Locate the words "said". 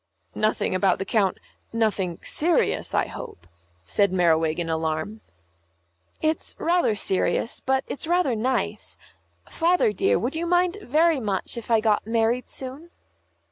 3.83-4.11